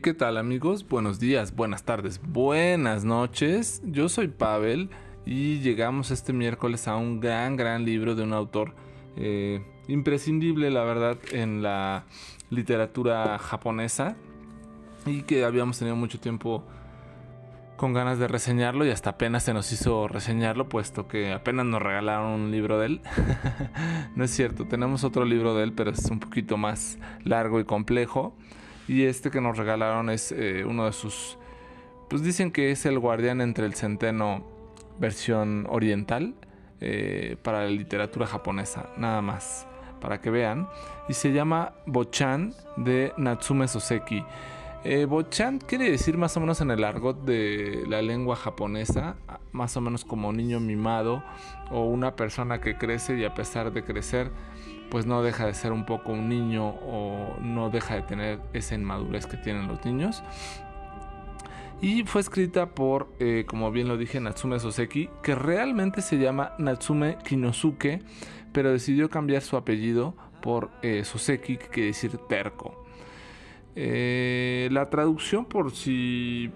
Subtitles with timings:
[0.00, 0.88] ¿qué tal amigos?
[0.88, 3.82] Buenos días, buenas tardes, buenas noches.
[3.84, 4.88] Yo soy Pavel
[5.26, 8.74] y llegamos este miércoles a un gran, gran libro de un autor
[9.16, 12.04] eh, imprescindible, la verdad, en la
[12.48, 14.16] literatura japonesa
[15.04, 16.64] y que habíamos tenido mucho tiempo
[17.76, 21.82] con ganas de reseñarlo y hasta apenas se nos hizo reseñarlo, puesto que apenas nos
[21.82, 23.00] regalaron un libro de él.
[24.16, 27.64] no es cierto, tenemos otro libro de él, pero es un poquito más largo y
[27.64, 28.34] complejo.
[28.88, 31.38] Y este que nos regalaron es eh, uno de sus...
[32.08, 34.44] Pues dicen que es el guardián entre el centeno
[34.98, 36.34] versión oriental
[36.80, 39.66] eh, para la literatura japonesa, nada más,
[40.00, 40.68] para que vean.
[41.08, 44.24] Y se llama Bochan de Natsume Soseki.
[44.82, 49.16] Eh, Bochan quiere decir más o menos en el argot de la lengua japonesa,
[49.52, 51.22] más o menos como niño mimado
[51.70, 54.30] o una persona que crece y a pesar de crecer
[54.90, 58.74] pues no deja de ser un poco un niño o no deja de tener esa
[58.74, 60.22] inmadurez que tienen los niños.
[61.82, 66.52] Y fue escrita por, eh, como bien lo dije, Natsume Soseki, que realmente se llama
[66.58, 68.02] Natsume Kinosuke,
[68.52, 72.84] pero decidió cambiar su apellido por eh, Soseki, que quiere decir terco.
[73.76, 76.50] Eh, la traducción, por si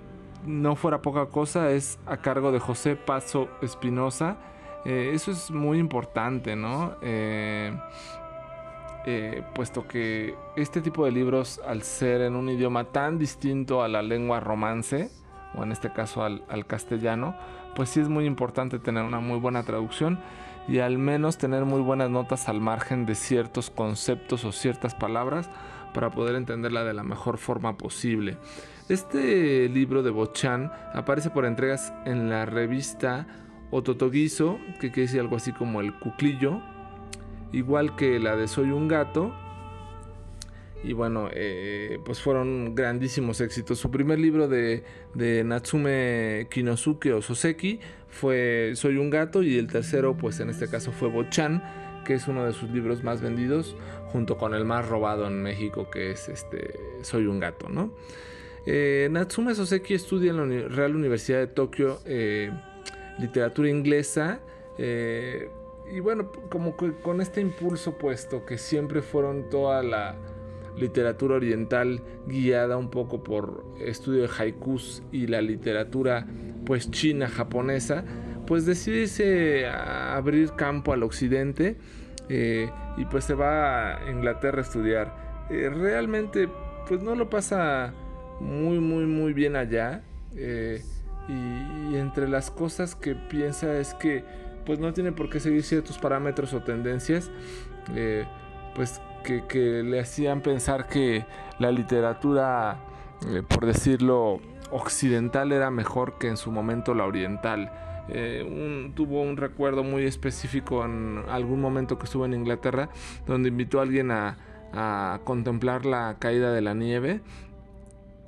[0.44, 4.36] no fuera poca cosa, es a cargo de José Paso Espinosa.
[4.84, 6.96] eso es muy importante, ¿no?
[9.06, 13.88] Eh, puesto que este tipo de libros, al ser en un idioma tan distinto a
[13.88, 15.10] la lengua romance,
[15.54, 17.36] o en este caso al, castellano,
[17.76, 20.18] pues sí es muy importante tener una muy buena traducción
[20.68, 25.50] y al menos tener muy buenas notas al margen de ciertos conceptos o ciertas palabras
[25.92, 28.38] para poder entenderla de la mejor forma posible.
[28.88, 33.26] Este libro de Bochan aparece por entregas en la revista
[33.70, 36.60] Ototogiso, que quiere decir algo así como el cuclillo,
[37.54, 39.32] igual que la de Soy un gato.
[40.82, 43.78] Y bueno, eh, pues fueron grandísimos éxitos.
[43.78, 44.84] Su primer libro de,
[45.14, 50.92] Natsume Kinosuke o Soseki fue Soy un gato y el tercero pues en este caso
[50.92, 51.62] fue Bochan,
[52.04, 53.76] que es uno de sus libros más vendidos,
[54.08, 57.94] junto con el más robado en México que es este Soy un gato, ¿no?
[58.66, 62.50] Eh, Natsume Soseki estudia en la Real Universidad de Tokio eh,
[63.18, 64.40] literatura inglesa
[65.90, 70.16] y bueno, como que con este impulso puesto que siempre fueron toda la
[70.76, 76.26] literatura oriental guiada un poco por estudio de haikus y la literatura
[76.66, 78.04] pues china japonesa,
[78.46, 81.76] pues decide abrir campo al occidente
[82.28, 85.46] eh, y pues se va a Inglaterra a estudiar.
[85.50, 86.48] Eh, realmente
[86.88, 87.92] pues no lo pasa
[88.40, 90.02] muy muy muy bien allá
[90.34, 90.82] eh,
[91.28, 94.24] y entre las cosas que piensa es que
[94.64, 97.30] pues no tiene por qué seguir ciertos parámetros o tendencias,
[97.94, 98.24] eh,
[98.74, 101.24] pues que, le hacían pensar que
[101.58, 102.78] la literatura,
[103.28, 107.72] eh, por decirlo, occidental era mejor que en su momento la oriental.
[108.08, 112.90] Eh, tuvo un recuerdo muy específico en algún momento que estuvo en Inglaterra,
[113.26, 114.36] donde invitó a alguien a,
[114.74, 117.22] a contemplar la caída de la nieve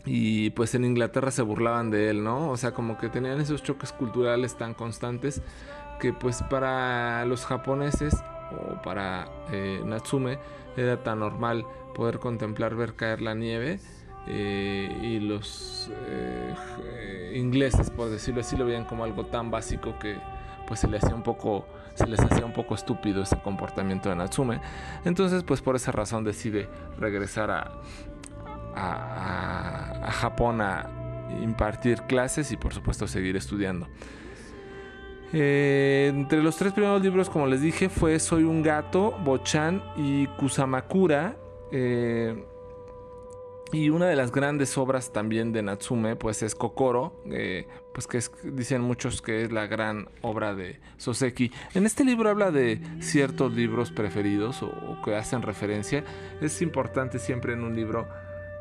[0.07, 2.49] y pues en Inglaterra se burlaban de él, ¿no?
[2.49, 5.43] O sea, como que tenían esos choques culturales tan constantes
[5.99, 10.39] que pues para los japoneses o para eh, Natsume
[10.77, 11.65] era tan normal
[11.95, 13.81] poder contemplar ver caer la nieve
[14.29, 20.17] eh, y los eh, ingleses por decirlo así lo veían como algo tan básico que
[20.67, 24.17] pues se les hacía un poco se les hacía un poco estúpido ese comportamiento de
[24.17, 24.61] Natsume.
[25.07, 26.69] Entonces pues por esa razón decide
[26.99, 27.73] regresar a,
[30.11, 30.87] Japón a
[31.43, 33.89] impartir clases y por supuesto seguir estudiando
[35.33, 40.27] eh, entre los tres primeros libros, como les dije, fue Soy un gato, Bochan y
[40.39, 41.37] Kusamakura.
[41.73, 42.45] Eh,
[43.73, 48.21] y una de las grandes obras también de Natsume, pues es Kokoro, eh, pues que
[48.53, 51.51] dicen muchos que es la gran obra de Soseki.
[51.75, 56.05] En este libro habla de ciertos libros preferidos o que hacen referencia.
[56.41, 58.07] Es importante siempre en un libro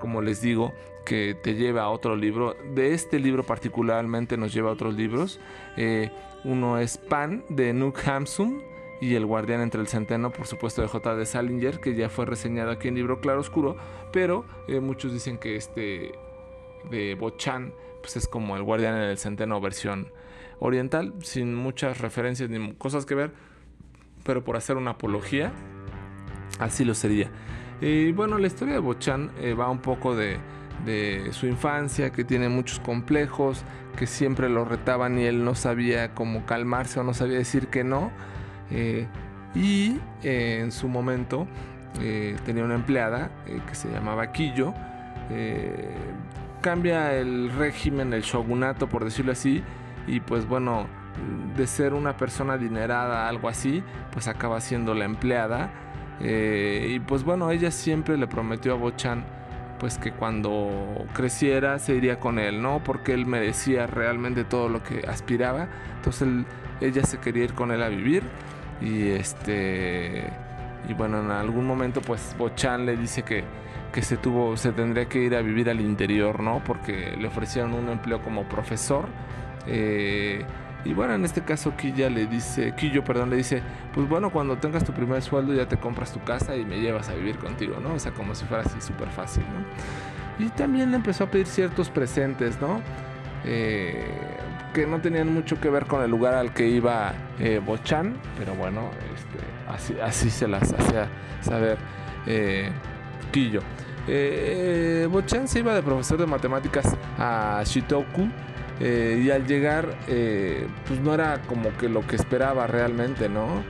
[0.05, 0.71] como les digo,
[1.03, 2.55] que te lleva a otro libro.
[2.75, 5.39] De este libro particularmente nos lleva a otros libros.
[5.77, 6.11] Eh,
[6.43, 8.61] uno es Pan de Nook Hamsun
[9.01, 11.15] y El Guardián entre el Centeno, por supuesto, de J.
[11.15, 13.77] de Salinger, que ya fue reseñado aquí en Libro Claro Oscuro,
[14.13, 16.13] pero eh, muchos dicen que este
[16.91, 20.11] de Bochan pues es como El Guardián en el Centeno versión
[20.59, 23.31] oriental, sin muchas referencias ni cosas que ver,
[24.23, 25.51] pero por hacer una apología,
[26.59, 27.31] así lo sería.
[27.81, 30.39] Y bueno, la historia de Bochan eh, va un poco de,
[31.31, 33.63] su infancia, que tiene muchos complejos,
[33.98, 37.83] que siempre lo retaban y él no sabía cómo calmarse o no sabía decir que
[37.83, 38.12] no.
[38.72, 39.07] Eh,
[39.56, 41.48] y eh, en su momento
[42.45, 44.74] tenía una empleada que se llamaba Quillo,
[46.60, 49.63] cambia el régimen, el shogunato, por decirlo así,
[50.06, 50.88] y pues bueno,
[51.56, 53.81] de ser una persona adinerada, algo así,
[54.12, 55.72] pues acaba siendo la empleada.
[56.21, 59.23] Eh, y pues bueno, ella siempre le prometió a Bochan
[59.79, 62.81] pues que cuando creciera se iría con él, ¿no?
[62.83, 65.67] Porque él merecía realmente todo lo que aspiraba.
[65.97, 66.27] Entonces
[66.81, 68.23] ella se quería ir con él a vivir
[68.81, 70.23] y este
[70.88, 73.44] y bueno, en algún momento pues Bochan le dice que,
[73.91, 76.63] que se tuvo se tendría que ir a vivir al interior, ¿no?
[76.63, 79.06] Porque le ofrecieron un empleo como profesor.
[79.67, 80.45] Eh,
[80.85, 84.57] y bueno, en este caso Quilla le dice, Quillo, perdón, le dice, pues bueno, cuando
[84.57, 87.77] tengas tu primer sueldo ya te compras tu casa y me llevas a vivir contigo,
[87.81, 87.95] ¿no?
[87.95, 90.45] O sea, como si fuera así súper fácil, ¿no?
[90.45, 92.81] Y también le empezó a pedir ciertos presentes, ¿no?
[93.45, 94.05] Eh,
[94.75, 98.53] que no tenían mucho que ver con el lugar al que iba eh, Bochan, pero
[98.53, 101.07] bueno, este, así, se las hacía
[101.41, 101.77] saber
[102.27, 102.69] eh,
[103.31, 103.61] Quillo.
[104.07, 108.29] Eh, Bochan se iba de profesor de matemáticas a Shitoku
[108.80, 113.63] eh, y al llegar, eh, pues no era como que lo que esperaba realmente, ¿no?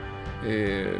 [0.44, 0.98] Eh,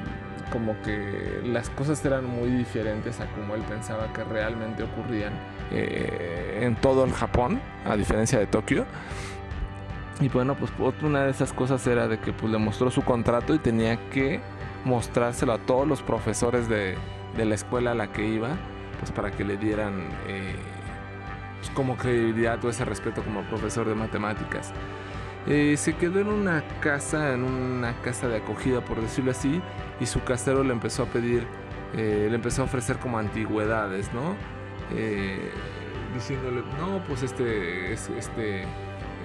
[0.53, 5.33] como que las cosas eran muy diferentes a como él pensaba que realmente ocurrían
[5.73, 8.87] en todo el Japón, a diferencia de Tokio.
[10.21, 10.71] Y bueno, pues
[11.03, 14.41] una de esas cosas era de que pues, le mostró su contrato y tenía que
[14.85, 16.95] mostrárselo a todos los profesores de,
[17.37, 18.51] de la escuela a la que iba,
[19.01, 20.05] pues para que le dieran
[21.59, 24.73] pues, como credibilidad o ese respeto como profesor de matemáticas.
[25.47, 29.63] Eh, se quedó en una casa, en una casa de acogida, por decirlo así,
[30.01, 31.47] y su casero le empezó a pedir,
[31.95, 34.35] eh, le empezó a ofrecer como antigüedades, ¿no?
[34.93, 35.51] Eh,
[36.15, 38.65] diciéndole, no, pues este, este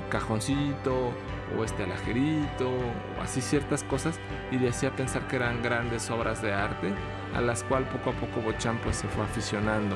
[0.09, 1.11] cajoncito,
[1.57, 4.19] o este alajerito, o así ciertas cosas,
[4.51, 6.93] y le hacía pensar que eran grandes obras de arte,
[7.35, 9.95] a las cuales poco a poco Bochamp pues, se fue aficionando.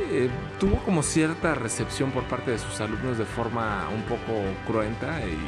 [0.00, 5.20] Eh, tuvo como cierta recepción por parte de sus alumnos de forma un poco cruenta
[5.24, 5.38] y,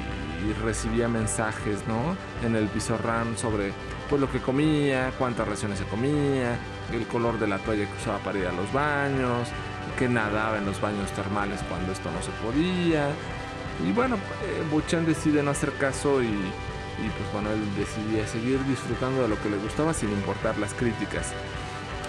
[0.62, 2.16] recibía mensajes, ¿no?
[2.46, 3.72] En el pizarrón sobre
[4.08, 6.56] pues lo que comía, cuántas raciones se comía,
[6.93, 9.48] el color de la toalla que usaba para ir a los baños,
[9.98, 13.08] que nadaba en los baños termales cuando esto no se podía.
[13.84, 18.64] Y bueno, eh, Buchan decide no hacer caso y, y pues bueno, él decidía seguir
[18.66, 21.32] disfrutando de lo que le gustaba sin importar las críticas.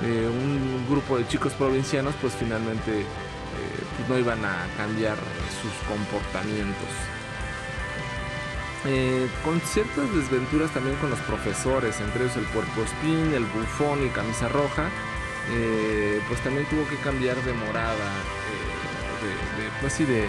[0.03, 3.05] Eh, un grupo de chicos provincianos pues finalmente eh,
[3.97, 5.17] pues, no iban a cambiar
[5.61, 6.89] sus comportamientos.
[8.85, 14.05] Eh, con ciertas desventuras también con los profesores, entre ellos el puerco espín, el bufón
[14.05, 14.89] y camisa roja,
[16.27, 17.93] pues también tuvo que cambiar de morada,
[19.21, 20.21] de, pues sí, de,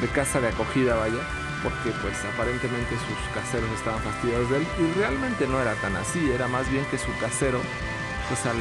[0.00, 1.22] de casa de acogida, vaya,
[1.62, 6.30] porque pues aparentemente sus caseros estaban fastidiados de él y realmente no era tan así,
[6.30, 7.60] era más bien que su casero
[8.28, 8.58] pues al,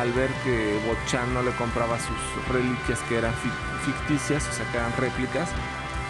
[0.00, 3.34] al, ver que Bochan no le compraba sus reliquias que eran
[3.84, 5.48] ficticias, o sea que eran réplicas,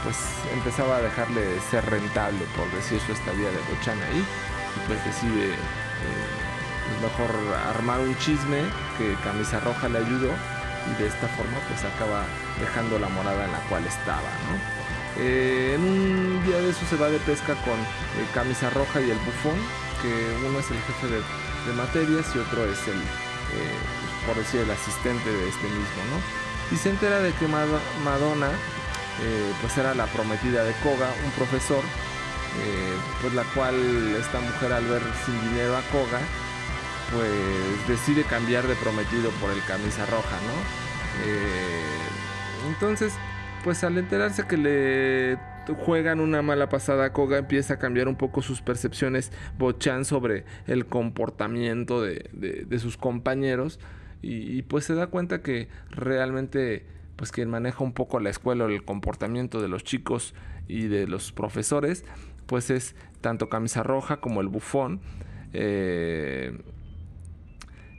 [0.04, 0.16] pues
[0.52, 4.24] empezaba a dejarle ser rentable por decir su estadía de Bochan ahí
[4.76, 5.56] y pues decide eh,
[6.86, 7.30] pues mejor
[7.74, 8.62] armar un chisme
[8.98, 10.30] que Camisa Roja le ayudó
[10.88, 12.24] y de esta forma pues acaba
[12.58, 14.79] dejando la morada en la cual estaba, ¿no?
[15.20, 19.10] Eh, en un día de eso se va de pesca con eh, Camisa Roja y
[19.10, 19.58] el Bufón,
[20.00, 21.20] que uno es el jefe de,
[21.76, 23.76] materias y otro es el, eh,
[24.26, 26.18] por decir, el asistente de este mismo, ¿no?
[26.74, 28.48] Y se entera de que Madonna,
[29.60, 31.84] pues era la prometida de Koga, un profesor,
[33.20, 33.76] pues la cual
[34.18, 36.20] esta mujer al ver sin dinero a Koga,
[37.12, 40.54] pues decide cambiar de prometido por el camisa roja, ¿no?
[42.68, 43.12] entonces,
[43.62, 45.38] pues al enterarse que le
[45.74, 50.86] juegan una mala pasada Koga, empieza a cambiar un poco sus percepciones Bochan sobre el
[50.86, 53.78] comportamiento de, sus compañeros
[54.22, 56.86] y, pues se da cuenta que realmente
[57.16, 60.34] pues quien maneja un poco la escuela el comportamiento de los chicos
[60.68, 62.04] y de los profesores
[62.46, 65.00] pues es tanto camisa roja como el bufón
[65.52, 66.58] eh,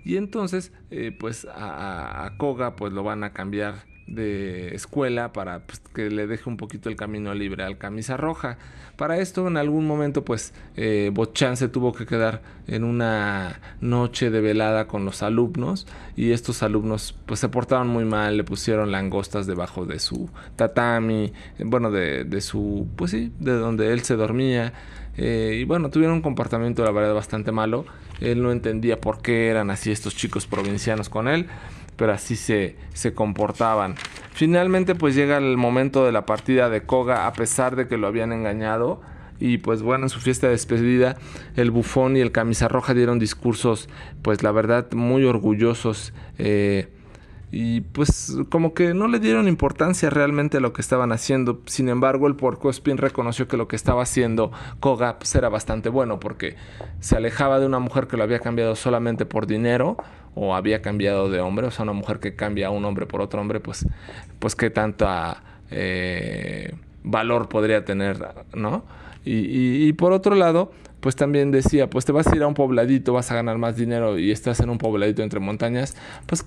[0.04, 5.60] y entonces eh, pues a, a Koga pues lo van a cambiar de escuela para
[5.60, 8.58] pues, que le deje un poquito el camino libre al camisa roja.
[8.98, 14.30] Para esto en algún momento pues eh, Bochan se tuvo que quedar en una noche
[14.30, 18.92] de velada con los alumnos y estos alumnos pues se portaron muy mal, le pusieron
[18.92, 24.16] langostas debajo de su tatami, bueno de, de su pues sí, de donde él se
[24.16, 24.74] dormía
[25.18, 27.86] eh, y bueno, tuvieron un comportamiento la verdad bastante malo,
[28.20, 31.48] él no entendía por qué eran así estos chicos provincianos con él
[32.02, 33.94] pero así se, se comportaban.
[34.34, 38.08] Finalmente pues llega el momento de la partida de Koga a pesar de que lo
[38.08, 39.02] habían engañado
[39.40, 41.16] y pues bueno, en su fiesta de despedida
[41.56, 43.88] el bufón y el camisa roja dieron discursos
[44.24, 46.12] pues la verdad muy orgullosos.
[46.40, 46.88] Eh,
[47.52, 51.62] y pues como que no le dieron importancia realmente a lo que estaban haciendo.
[51.66, 55.90] Sin embargo, el porco Spin reconoció que lo que estaba haciendo Koga pues, era bastante
[55.90, 56.56] bueno porque
[57.02, 59.98] se alejaba de una mujer que lo había cambiado solamente por dinero
[60.34, 63.20] o había cambiado de hombre, o sea, una mujer que cambia a un hombre por
[63.20, 63.86] otro hombre, pues,
[64.40, 68.18] pues qué tanta eh, valor podría tener,
[68.54, 68.86] ¿no?
[69.26, 72.54] Y, y por otro lado, pues también decía, pues te vas a ir a un
[72.54, 76.46] pobladito, vas a ganar más dinero y estás en un pobladito entre montañas, pues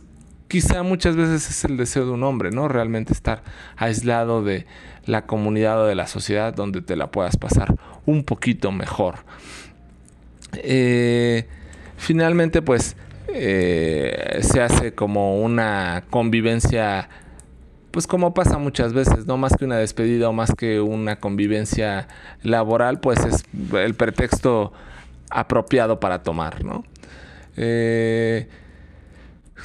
[0.55, 2.69] quizá muchas veces es el deseo de un hombre, ¿no?
[2.69, 3.43] Realmente estar
[3.77, 4.67] aislado de
[5.05, 7.75] la comunidad o de la sociedad donde te la puedas pasar
[8.07, 9.17] un poquito mejor.
[10.53, 11.49] Eh,
[11.97, 12.95] finalmente, pues
[13.27, 17.09] eh, se hace como una convivencia,
[17.91, 22.07] pues como pasa muchas veces, no más que una despedida o más que una convivencia
[22.45, 23.43] laboral, pues es
[23.73, 24.73] el pretexto
[25.31, 26.85] apropiado para tomar, ¿no?
[27.57, 28.47] Eh,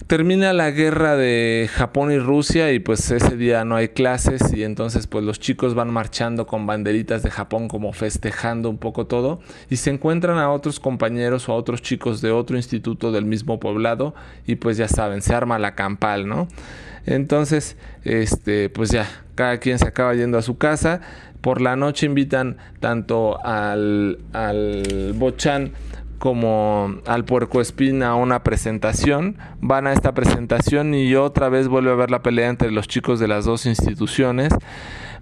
[0.08, 4.64] termina la guerra de Japón y Rusia y pues ese día no hay clases y
[4.64, 9.40] entonces pues los chicos van marchando con banderitas de Japón como festejando un poco todo
[9.70, 13.60] y se encuentran a otros compañeros o a otros chicos de otro instituto del mismo
[13.60, 14.14] poblado
[14.46, 16.48] y pues ya saben, se arma la campal, ¿no?
[17.06, 21.02] Entonces, este, pues ya, cada quien se acaba yendo a su casa.
[21.42, 25.72] Por la noche invitan tanto al, al Bochan
[26.20, 29.38] como al puerco espina a una presentación.
[29.62, 33.20] Van a esta presentación y otra vez vuelve a ver la pelea entre los chicos
[33.20, 34.54] de las dos instituciones.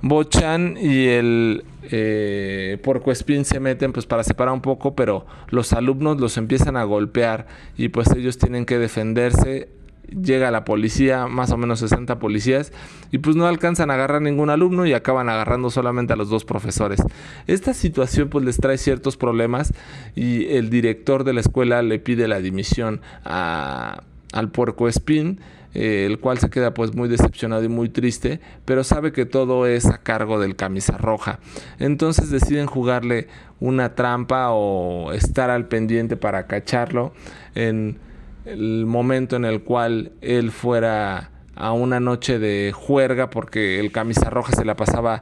[0.02, 6.20] Bochan y el eh, espín se meten pues para separar un poco, pero los alumnos
[6.20, 9.70] los empiezan a golpear y pues ellos tienen que defenderse
[10.10, 12.72] llega la policía, más o menos 60 policías,
[13.12, 16.46] y pues no alcanzan a agarrar ningún alumno y acaban agarrando solamente a los dos
[16.46, 17.02] profesores.
[17.48, 19.74] Esta situación pues les trae ciertos problemas
[20.16, 25.40] y el director de la escuela le pide la dimisión al puerco espín.
[25.74, 29.68] Eh, el cual se queda pues muy decepcionado y muy triste, pero sabe que todo
[29.68, 31.40] es a cargo del camisa roja.
[31.78, 33.28] Entonces deciden jugarle
[33.60, 37.14] una trampa o estar al pendiente para cacharlo
[37.54, 38.00] en
[38.48, 44.30] el momento en el cual él fuera a una noche de juerga porque el camisa
[44.30, 45.22] roja se la pasaba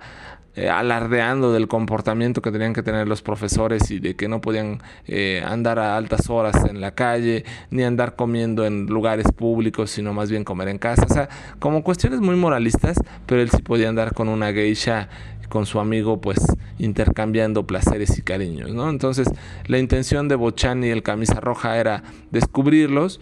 [0.58, 4.82] eh, alardeando del comportamiento que tenían que tener los profesores y de que no podían
[5.06, 10.14] eh, andar a altas horas en la calle, ni andar comiendo en lugares públicos, sino
[10.14, 11.04] más bien comer en casa.
[11.10, 11.28] O sea,
[11.60, 15.10] como cuestiones muy moralistas, pero él sí podía andar con una geisha
[15.50, 16.40] con su amigo pues
[16.80, 18.90] intercambiando placeres y cariños, ¿no?
[18.90, 19.28] Entonces
[19.68, 23.20] la intención de Bochan y el camisa roja era descubrirlos.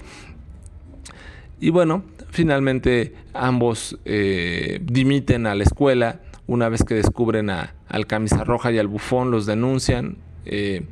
[1.59, 6.19] Y bueno, finalmente ambos eh, dimiten a la escuela.
[6.45, 10.83] Una vez que descubren a, al camisa roja y al bufón, los denuncian eh,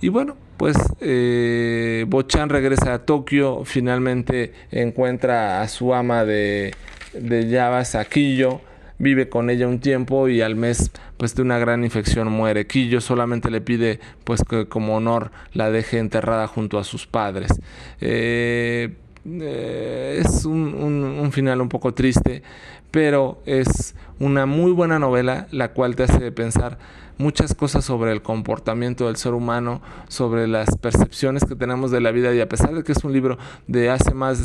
[0.00, 6.74] y bueno, pues eh, Bochan regresa a Tokio, finalmente encuentra a su ama de,
[7.14, 8.60] de Saquillo,
[9.04, 12.66] vive con ella un tiempo y al mes pues de una gran infección muere.
[12.66, 17.52] Quillo solamente le pide pues que como honor la deje enterrada junto a sus padres.
[18.00, 18.96] Eh,
[19.26, 22.42] eh, es un, un, final un poco triste,
[22.90, 26.78] pero es una muy buena novela la cual te hace pensar
[27.18, 32.10] muchas cosas sobre el comportamiento del ser humano, sobre las percepciones que tenemos de la
[32.10, 34.44] vida y a pesar de que es un libro de hace más de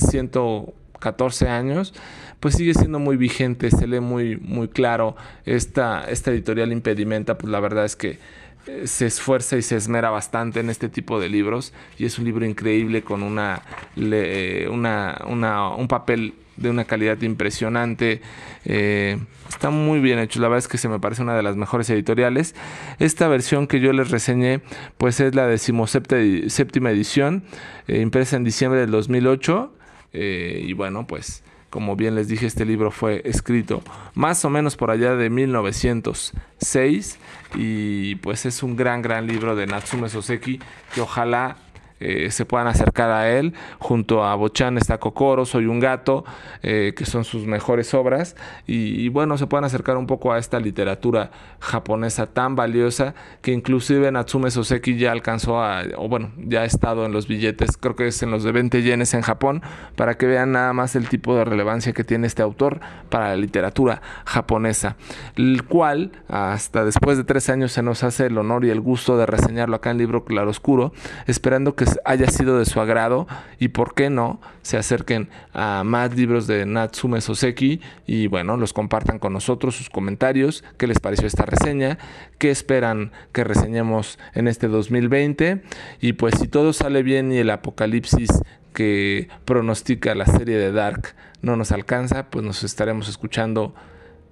[0.99, 1.93] 114 años,
[2.39, 5.15] pues sigue siendo muy vigente, se lee muy, muy claro.
[5.45, 8.19] Esta, esta editorial Impedimenta, pues la verdad es que
[8.67, 12.25] eh, se esfuerza y se esmera bastante en este tipo de libros y es un
[12.25, 13.61] libro increíble con una,
[13.95, 18.21] una, una un papel de una calidad impresionante.
[18.65, 20.39] Eh, está muy bien hecho.
[20.41, 22.53] La verdad es que se me parece una de las mejores editoriales.
[22.99, 24.61] Esta versión que yo les reseñé,
[24.97, 27.43] pues es la decimoséptima edición,
[27.87, 29.73] eh, impresa en diciembre del 2008.
[30.13, 33.83] Y bueno, pues como bien les dije, este libro fue escrito
[34.15, 37.19] más o menos por allá de 1906
[37.55, 40.59] y pues es un gran, gran libro de Natsume Soseki
[40.93, 41.57] que ojalá
[41.99, 43.53] eh, se puedan acercar a él.
[43.79, 46.23] Junto a Bochan está Kokoro, Soy un gato,
[46.63, 48.35] eh, que son sus mejores obras.
[48.67, 54.11] Y, bueno, se puedan acercar un poco a esta literatura japonesa tan valiosa que inclusive
[54.11, 58.07] Natsume Soseki ya alcanzó a, o bueno, ya ha estado en los billetes, creo que
[58.07, 59.61] es en los de 20 yenes en Japón,
[59.95, 62.79] para que vean nada más el tipo de relevancia que tiene este autor
[63.09, 64.95] para la literatura japonesa.
[65.35, 69.17] El cual, hasta después de tres años, se nos hace el honor y el gusto
[69.17, 70.93] de reseñarlo acá en Libro Claroscuro,
[71.27, 73.27] esperando que pues haya sido de su agrado
[73.57, 78.73] y por qué no se acerquen a más libros de Natsume Soseki y bueno, los
[78.73, 81.97] compartan con nosotros sus comentarios, qué les pareció esta reseña,
[82.37, 85.63] qué esperan que reseñemos en este 2020
[85.99, 88.29] y pues si todo sale bien y el apocalipsis
[88.73, 93.73] que pronostica la serie de Dark no nos alcanza, pues nos estaremos escuchando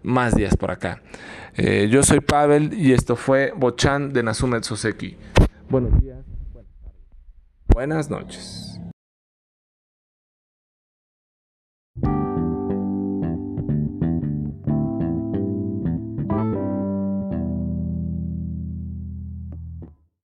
[0.04, 1.02] más días por acá.
[1.56, 5.18] Eh, yo soy Pavel y esto fue Bochan de Natsume Soseki.
[5.70, 6.16] Buenos días.
[7.77, 8.66] Buenas noches.